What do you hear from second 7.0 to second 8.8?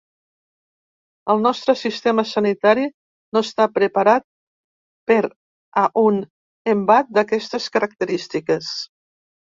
d’aquestes característiques.